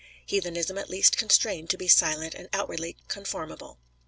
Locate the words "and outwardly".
2.33-2.97